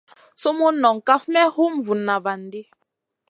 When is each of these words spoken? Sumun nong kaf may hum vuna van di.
Sumun 0.41 0.75
nong 0.83 0.99
kaf 1.07 1.23
may 1.33 1.47
hum 1.55 1.73
vuna 1.85 2.17
van 2.25 2.41
di. 2.51 2.61